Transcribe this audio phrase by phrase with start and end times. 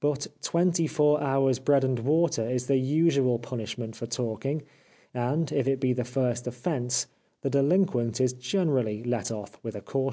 [0.00, 4.62] But twenty four hours' bread and water is the usual punishment for talking,
[5.12, 7.08] and, if it be the first offence,
[7.42, 10.12] the de linquent is generally let off with a caution.